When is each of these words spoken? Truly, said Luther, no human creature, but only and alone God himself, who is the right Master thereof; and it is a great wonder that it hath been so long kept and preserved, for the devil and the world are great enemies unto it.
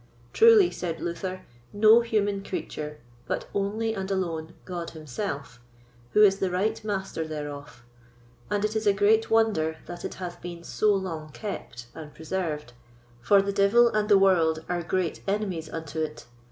Truly, 0.33 0.71
said 0.71 0.99
Luther, 0.99 1.41
no 1.71 2.01
human 2.01 2.41
creature, 2.43 2.97
but 3.27 3.47
only 3.53 3.93
and 3.93 4.09
alone 4.09 4.55
God 4.65 4.89
himself, 4.89 5.59
who 6.13 6.23
is 6.23 6.39
the 6.39 6.49
right 6.49 6.83
Master 6.83 7.27
thereof; 7.27 7.83
and 8.49 8.65
it 8.65 8.75
is 8.75 8.87
a 8.87 8.93
great 8.93 9.29
wonder 9.29 9.77
that 9.85 10.03
it 10.03 10.15
hath 10.15 10.41
been 10.41 10.63
so 10.63 10.91
long 10.91 11.29
kept 11.29 11.85
and 11.93 12.15
preserved, 12.15 12.73
for 13.21 13.43
the 13.43 13.53
devil 13.53 13.89
and 13.89 14.09
the 14.09 14.17
world 14.17 14.65
are 14.67 14.81
great 14.81 15.21
enemies 15.27 15.69
unto 15.69 15.99
it. 16.01 16.25